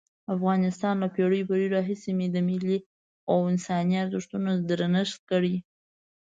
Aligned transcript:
افغانستان 0.35 0.95
له 1.03 1.07
پېړیو 1.15 1.47
پېړیو 1.49 1.73
راهیسې 1.75 2.11
د 2.31 2.37
ملي 2.49 2.77
او 3.29 3.37
انساني 3.51 3.95
ارزښتونو 4.03 4.51
درنښت 4.69 5.19
کړی. 5.31 5.55